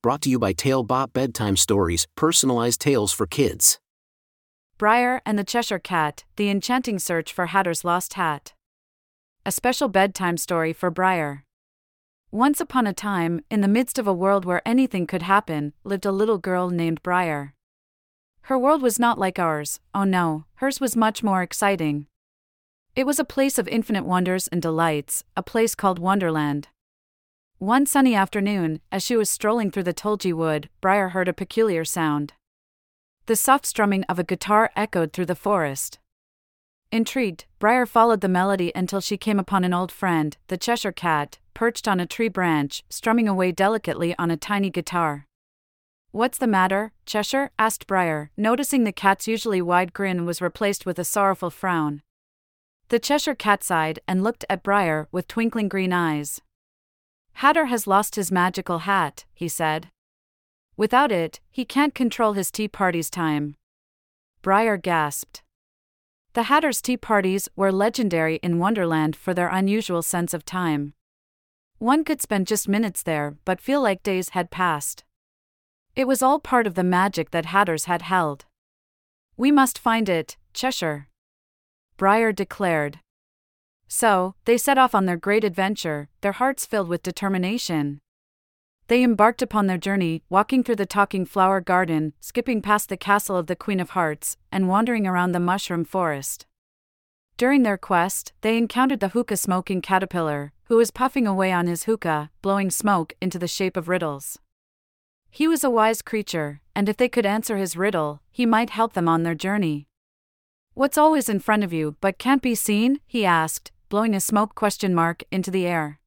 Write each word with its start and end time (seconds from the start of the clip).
Brought 0.00 0.22
to 0.22 0.30
you 0.30 0.38
by 0.38 0.52
Talebot 0.52 1.12
Bedtime 1.12 1.56
Stories, 1.56 2.06
personalized 2.14 2.80
tales 2.80 3.12
for 3.12 3.26
kids. 3.26 3.80
Briar 4.78 5.20
and 5.26 5.36
the 5.36 5.42
Cheshire 5.42 5.80
Cat 5.80 6.22
The 6.36 6.48
Enchanting 6.48 7.00
Search 7.00 7.32
for 7.32 7.46
Hatter's 7.46 7.82
Lost 7.84 8.14
Hat. 8.14 8.52
A 9.44 9.50
special 9.50 9.88
bedtime 9.88 10.36
story 10.36 10.72
for 10.72 10.88
Briar. 10.88 11.42
Once 12.30 12.60
upon 12.60 12.86
a 12.86 12.92
time, 12.92 13.40
in 13.50 13.60
the 13.60 13.66
midst 13.66 13.98
of 13.98 14.06
a 14.06 14.12
world 14.12 14.44
where 14.44 14.62
anything 14.64 15.04
could 15.04 15.22
happen, 15.22 15.72
lived 15.82 16.06
a 16.06 16.12
little 16.12 16.38
girl 16.38 16.70
named 16.70 17.02
Briar. 17.02 17.54
Her 18.42 18.56
world 18.56 18.82
was 18.82 19.00
not 19.00 19.18
like 19.18 19.40
ours, 19.40 19.80
oh 19.96 20.04
no, 20.04 20.44
hers 20.58 20.80
was 20.80 20.94
much 20.94 21.24
more 21.24 21.42
exciting. 21.42 22.06
It 22.94 23.04
was 23.04 23.18
a 23.18 23.24
place 23.24 23.58
of 23.58 23.66
infinite 23.66 24.04
wonders 24.04 24.46
and 24.46 24.62
delights, 24.62 25.24
a 25.36 25.42
place 25.42 25.74
called 25.74 25.98
Wonderland. 25.98 26.68
One 27.58 27.86
sunny 27.86 28.14
afternoon, 28.14 28.82
as 28.92 29.02
she 29.02 29.16
was 29.16 29.28
strolling 29.28 29.72
through 29.72 29.82
the 29.82 29.92
tulgey 29.92 30.32
wood, 30.32 30.68
Briar 30.80 31.08
heard 31.08 31.26
a 31.26 31.32
peculiar 31.32 31.84
sound. 31.84 32.34
The 33.26 33.34
soft 33.34 33.66
strumming 33.66 34.04
of 34.04 34.16
a 34.16 34.22
guitar 34.22 34.70
echoed 34.76 35.12
through 35.12 35.26
the 35.26 35.34
forest. 35.34 35.98
Intrigued, 36.92 37.46
Briar 37.58 37.84
followed 37.84 38.20
the 38.20 38.28
melody 38.28 38.70
until 38.76 39.00
she 39.00 39.16
came 39.16 39.40
upon 39.40 39.64
an 39.64 39.74
old 39.74 39.90
friend, 39.90 40.36
the 40.46 40.56
Cheshire 40.56 40.92
Cat, 40.92 41.40
perched 41.52 41.88
on 41.88 41.98
a 41.98 42.06
tree 42.06 42.28
branch, 42.28 42.84
strumming 42.88 43.26
away 43.26 43.50
delicately 43.50 44.14
on 44.20 44.30
a 44.30 44.36
tiny 44.36 44.70
guitar. 44.70 45.26
What's 46.12 46.38
the 46.38 46.46
matter, 46.46 46.92
Cheshire? 47.06 47.50
asked 47.58 47.88
Briar, 47.88 48.30
noticing 48.36 48.84
the 48.84 48.92
cat's 48.92 49.26
usually 49.26 49.60
wide 49.60 49.92
grin 49.92 50.24
was 50.24 50.40
replaced 50.40 50.86
with 50.86 50.96
a 51.00 51.04
sorrowful 51.04 51.50
frown. 51.50 52.02
The 52.88 53.00
Cheshire 53.00 53.34
Cat 53.34 53.64
sighed 53.64 53.98
and 54.06 54.22
looked 54.22 54.44
at 54.48 54.62
Briar 54.62 55.08
with 55.10 55.26
twinkling 55.26 55.68
green 55.68 55.92
eyes. 55.92 56.40
Hatter 57.38 57.66
has 57.66 57.86
lost 57.86 58.16
his 58.16 58.32
magical 58.32 58.80
hat, 58.80 59.24
he 59.32 59.46
said. 59.46 59.90
Without 60.76 61.12
it, 61.12 61.38
he 61.52 61.64
can't 61.64 61.94
control 61.94 62.32
his 62.32 62.50
tea 62.50 62.66
party's 62.66 63.08
time. 63.08 63.54
Briar 64.42 64.76
gasped. 64.76 65.44
The 66.32 66.44
Hatter's 66.44 66.82
tea 66.82 66.96
parties 66.96 67.48
were 67.54 67.70
legendary 67.70 68.40
in 68.42 68.58
Wonderland 68.58 69.14
for 69.14 69.34
their 69.34 69.46
unusual 69.46 70.02
sense 70.02 70.34
of 70.34 70.44
time. 70.44 70.94
One 71.78 72.02
could 72.02 72.20
spend 72.20 72.48
just 72.48 72.66
minutes 72.66 73.04
there 73.04 73.36
but 73.44 73.60
feel 73.60 73.80
like 73.80 74.02
days 74.02 74.30
had 74.30 74.50
passed. 74.50 75.04
It 75.94 76.08
was 76.08 76.22
all 76.22 76.40
part 76.40 76.66
of 76.66 76.74
the 76.74 76.82
magic 76.82 77.30
that 77.30 77.46
Hatters 77.46 77.84
had 77.84 78.02
held. 78.02 78.46
We 79.36 79.52
must 79.52 79.78
find 79.78 80.08
it, 80.08 80.36
Cheshire. 80.54 81.06
Briar 81.96 82.32
declared. 82.32 82.98
So, 83.88 84.34
they 84.44 84.58
set 84.58 84.78
off 84.78 84.94
on 84.94 85.06
their 85.06 85.16
great 85.16 85.44
adventure, 85.44 86.08
their 86.20 86.32
hearts 86.32 86.66
filled 86.66 86.88
with 86.88 87.02
determination. 87.02 88.00
They 88.88 89.02
embarked 89.02 89.42
upon 89.42 89.66
their 89.66 89.78
journey, 89.78 90.22
walking 90.30 90.62
through 90.62 90.76
the 90.76 90.86
talking 90.86 91.24
flower 91.24 91.60
garden, 91.60 92.12
skipping 92.20 92.62
past 92.62 92.88
the 92.88 92.96
castle 92.96 93.36
of 93.36 93.46
the 93.46 93.56
Queen 93.56 93.80
of 93.80 93.90
Hearts, 93.90 94.36
and 94.52 94.68
wandering 94.68 95.06
around 95.06 95.32
the 95.32 95.40
mushroom 95.40 95.84
forest. 95.84 96.46
During 97.36 97.62
their 97.62 97.78
quest, 97.78 98.32
they 98.40 98.56
encountered 98.58 99.00
the 99.00 99.10
hookah 99.10 99.36
smoking 99.36 99.80
caterpillar, 99.80 100.52
who 100.64 100.76
was 100.76 100.90
puffing 100.90 101.26
away 101.26 101.52
on 101.52 101.66
his 101.66 101.84
hookah, 101.84 102.30
blowing 102.42 102.70
smoke 102.70 103.14
into 103.20 103.38
the 103.38 103.48
shape 103.48 103.76
of 103.76 103.88
riddles. 103.88 104.38
He 105.30 105.46
was 105.46 105.62
a 105.62 105.70
wise 105.70 106.02
creature, 106.02 106.60
and 106.74 106.88
if 106.88 106.96
they 106.96 107.08
could 107.08 107.26
answer 107.26 107.56
his 107.56 107.76
riddle, 107.76 108.22
he 108.30 108.44
might 108.44 108.70
help 108.70 108.94
them 108.94 109.08
on 109.08 109.22
their 109.22 109.34
journey. 109.34 109.86
What's 110.74 110.98
always 110.98 111.28
in 111.28 111.40
front 111.40 111.62
of 111.64 111.72
you 111.72 111.96
but 112.00 112.18
can't 112.18 112.42
be 112.42 112.54
seen? 112.54 113.00
he 113.06 113.24
asked, 113.24 113.70
blowing 113.88 114.14
a 114.14 114.20
smoke 114.20 114.54
question 114.54 114.94
mark 114.94 115.24
into 115.30 115.50
the 115.50 115.66
air. 115.66 115.98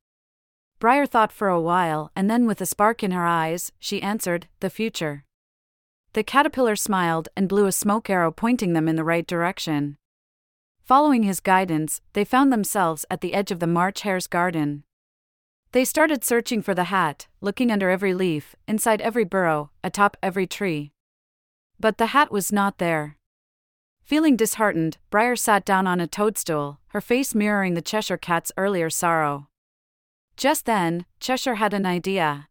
Briar 0.80 1.06
thought 1.06 1.32
for 1.32 1.48
a 1.48 1.62
while, 1.62 2.12
and 2.16 2.30
then 2.30 2.46
with 2.48 2.60
a 2.62 2.66
spark 2.66 3.04
in 3.04 3.12
her 3.12 3.26
eyes, 3.26 3.72
she 3.80 4.02
answered, 4.02 4.48
The 4.62 4.70
future. 4.70 5.26
The 6.14 6.24
caterpillar 6.24 6.76
smiled 6.76 7.30
and 7.38 7.48
blew 7.48 7.68
a 7.68 7.72
smoke 7.72 8.10
arrow 8.10 8.32
pointing 8.32 8.74
them 8.74 8.88
in 8.88 8.96
the 8.96 9.04
right 9.04 9.26
direction. 9.26 9.98
Following 10.84 11.24
his 11.24 11.40
guidance, 11.40 12.02
they 12.14 12.26
found 12.26 12.52
themselves 12.52 13.06
at 13.10 13.22
the 13.22 13.34
edge 13.34 13.52
of 13.52 13.60
the 13.60 13.68
March 13.68 14.02
Hare's 14.02 14.28
garden. 14.28 14.84
They 15.72 15.86
started 15.86 16.26
searching 16.26 16.62
for 16.62 16.74
the 16.74 16.86
hat, 16.86 17.28
looking 17.40 17.72
under 17.72 17.90
every 17.90 18.14
leaf, 18.14 18.56
inside 18.68 19.00
every 19.00 19.24
burrow, 19.24 19.70
atop 19.84 20.18
every 20.22 20.46
tree. 20.46 20.92
But 21.80 21.98
the 21.98 22.08
hat 22.08 22.32
was 22.32 22.52
not 22.52 22.78
there. 22.78 23.18
Feeling 24.12 24.36
disheartened, 24.36 24.98
Briar 25.10 25.38
sat 25.38 25.64
down 25.64 25.88
on 25.88 26.02
a 26.02 26.06
toadstool, 26.06 26.82
her 26.88 27.00
face 27.00 27.34
mirroring 27.34 27.76
the 27.76 27.82
Cheshire 27.82 28.18
Cat's 28.18 28.52
earlier 28.58 28.90
sorrow. 28.90 29.48
Just 30.36 30.66
then, 30.66 31.06
Cheshire 31.22 31.56
had 31.56 31.74
an 31.74 31.86
idea. 31.86 32.50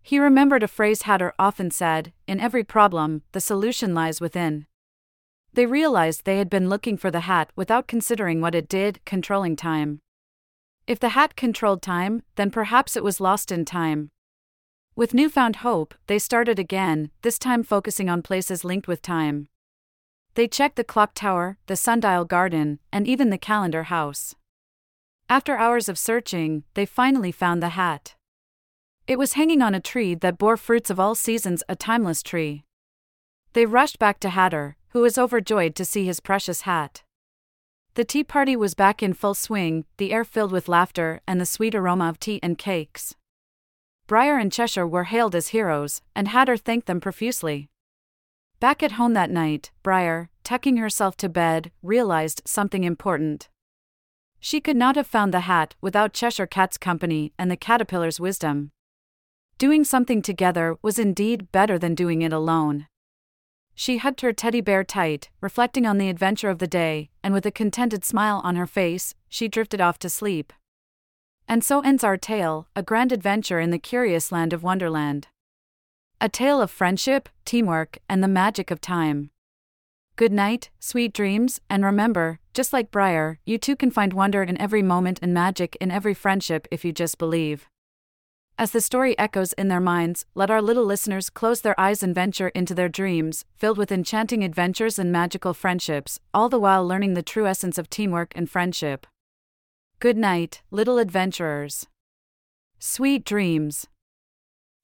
He 0.00 0.18
remembered 0.18 0.62
a 0.62 0.66
phrase 0.66 1.02
Hatter 1.02 1.34
often 1.38 1.70
said 1.70 2.14
In 2.26 2.40
every 2.40 2.64
problem, 2.64 3.20
the 3.32 3.42
solution 3.42 3.92
lies 3.92 4.22
within. 4.22 4.64
They 5.52 5.66
realized 5.66 6.24
they 6.24 6.38
had 6.38 6.48
been 6.48 6.70
looking 6.70 6.96
for 6.96 7.10
the 7.10 7.28
hat 7.28 7.50
without 7.54 7.86
considering 7.86 8.40
what 8.40 8.54
it 8.54 8.66
did, 8.66 9.04
controlling 9.04 9.56
time. 9.56 10.00
If 10.86 10.98
the 10.98 11.10
hat 11.10 11.36
controlled 11.36 11.82
time, 11.82 12.22
then 12.36 12.50
perhaps 12.50 12.96
it 12.96 13.04
was 13.04 13.20
lost 13.20 13.52
in 13.52 13.66
time. 13.66 14.12
With 14.96 15.12
newfound 15.12 15.56
hope, 15.56 15.94
they 16.06 16.18
started 16.18 16.58
again, 16.58 17.10
this 17.20 17.38
time 17.38 17.64
focusing 17.64 18.08
on 18.08 18.22
places 18.22 18.64
linked 18.64 18.88
with 18.88 19.02
time. 19.02 19.48
They 20.34 20.46
checked 20.48 20.76
the 20.76 20.84
clock 20.84 21.12
tower, 21.14 21.58
the 21.66 21.76
sundial 21.76 22.24
garden, 22.24 22.78
and 22.92 23.06
even 23.06 23.30
the 23.30 23.38
calendar 23.38 23.84
house. 23.84 24.34
After 25.28 25.56
hours 25.56 25.88
of 25.88 25.98
searching, 25.98 26.64
they 26.74 26.86
finally 26.86 27.32
found 27.32 27.62
the 27.62 27.70
hat. 27.70 28.16
It 29.06 29.18
was 29.18 29.34
hanging 29.34 29.62
on 29.62 29.74
a 29.74 29.80
tree 29.80 30.14
that 30.14 30.38
bore 30.38 30.56
fruits 30.56 30.90
of 30.90 31.00
all 31.00 31.14
seasons, 31.14 31.62
a 31.68 31.76
timeless 31.76 32.22
tree. 32.22 32.64
They 33.52 33.66
rushed 33.66 33.98
back 33.98 34.20
to 34.20 34.30
Hatter, 34.30 34.76
who 34.90 35.00
was 35.00 35.18
overjoyed 35.18 35.74
to 35.76 35.84
see 35.84 36.04
his 36.04 36.20
precious 36.20 36.62
hat. 36.62 37.02
The 37.94 38.04
tea 38.04 38.22
party 38.22 38.54
was 38.54 38.74
back 38.74 39.02
in 39.02 39.14
full 39.14 39.34
swing, 39.34 39.84
the 39.96 40.12
air 40.12 40.24
filled 40.24 40.52
with 40.52 40.68
laughter 40.68 41.20
and 41.26 41.40
the 41.40 41.46
sweet 41.46 41.74
aroma 41.74 42.08
of 42.08 42.20
tea 42.20 42.38
and 42.42 42.56
cakes. 42.56 43.16
Briar 44.06 44.38
and 44.38 44.52
Cheshire 44.52 44.86
were 44.86 45.04
hailed 45.04 45.34
as 45.34 45.48
heroes, 45.48 46.02
and 46.14 46.28
Hatter 46.28 46.56
thanked 46.56 46.86
them 46.86 47.00
profusely. 47.00 47.69
Back 48.60 48.82
at 48.82 48.92
home 48.92 49.14
that 49.14 49.30
night, 49.30 49.70
Briar, 49.82 50.28
tucking 50.44 50.76
herself 50.76 51.16
to 51.16 51.30
bed, 51.30 51.72
realized 51.82 52.42
something 52.44 52.84
important. 52.84 53.48
She 54.38 54.60
could 54.60 54.76
not 54.76 54.96
have 54.96 55.06
found 55.06 55.32
the 55.32 55.40
hat 55.40 55.74
without 55.80 56.12
Cheshire 56.12 56.46
Cat's 56.46 56.76
company 56.76 57.32
and 57.38 57.50
the 57.50 57.56
caterpillar's 57.56 58.20
wisdom. 58.20 58.72
Doing 59.56 59.82
something 59.82 60.20
together 60.20 60.76
was 60.82 60.98
indeed 60.98 61.50
better 61.52 61.78
than 61.78 61.94
doing 61.94 62.20
it 62.20 62.34
alone. 62.34 62.86
She 63.74 63.96
hugged 63.96 64.20
her 64.20 64.32
teddy 64.34 64.60
bear 64.60 64.84
tight, 64.84 65.30
reflecting 65.40 65.86
on 65.86 65.96
the 65.96 66.10
adventure 66.10 66.50
of 66.50 66.58
the 66.58 66.66
day, 66.66 67.08
and 67.24 67.32
with 67.32 67.46
a 67.46 67.50
contented 67.50 68.04
smile 68.04 68.42
on 68.44 68.56
her 68.56 68.66
face, 68.66 69.14
she 69.26 69.48
drifted 69.48 69.80
off 69.80 69.98
to 70.00 70.10
sleep. 70.10 70.52
And 71.48 71.64
so 71.64 71.80
ends 71.80 72.04
our 72.04 72.18
tale, 72.18 72.68
a 72.76 72.82
grand 72.82 73.10
adventure 73.10 73.58
in 73.58 73.70
the 73.70 73.78
curious 73.78 74.30
land 74.30 74.52
of 74.52 74.62
Wonderland. 74.62 75.28
A 76.22 76.28
tale 76.28 76.60
of 76.60 76.70
friendship, 76.70 77.30
teamwork, 77.46 77.96
and 78.06 78.22
the 78.22 78.28
magic 78.28 78.70
of 78.70 78.78
time. 78.78 79.30
Good 80.16 80.32
night, 80.32 80.68
sweet 80.78 81.14
dreams, 81.14 81.62
and 81.70 81.82
remember, 81.82 82.40
just 82.52 82.74
like 82.74 82.90
Briar, 82.90 83.38
you 83.46 83.56
too 83.56 83.74
can 83.74 83.90
find 83.90 84.12
wonder 84.12 84.42
in 84.42 84.60
every 84.60 84.82
moment 84.82 85.18
and 85.22 85.32
magic 85.32 85.78
in 85.80 85.90
every 85.90 86.12
friendship 86.12 86.68
if 86.70 86.84
you 86.84 86.92
just 86.92 87.16
believe. 87.16 87.70
As 88.58 88.72
the 88.72 88.82
story 88.82 89.18
echoes 89.18 89.54
in 89.54 89.68
their 89.68 89.80
minds, 89.80 90.26
let 90.34 90.50
our 90.50 90.60
little 90.60 90.84
listeners 90.84 91.30
close 91.30 91.62
their 91.62 91.80
eyes 91.80 92.02
and 92.02 92.14
venture 92.14 92.48
into 92.48 92.74
their 92.74 92.90
dreams, 92.90 93.46
filled 93.56 93.78
with 93.78 93.90
enchanting 93.90 94.44
adventures 94.44 94.98
and 94.98 95.10
magical 95.10 95.54
friendships, 95.54 96.20
all 96.34 96.50
the 96.50 96.60
while 96.60 96.86
learning 96.86 97.14
the 97.14 97.22
true 97.22 97.46
essence 97.46 97.78
of 97.78 97.88
teamwork 97.88 98.34
and 98.36 98.50
friendship. 98.50 99.06
Good 100.00 100.18
night, 100.18 100.60
little 100.70 100.98
adventurers. 100.98 101.86
Sweet 102.78 103.24
dreams. 103.24 103.86